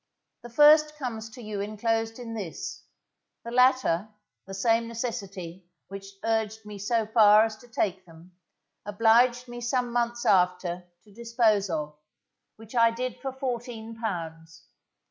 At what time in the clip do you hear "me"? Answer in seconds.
6.65-6.79, 9.47-9.61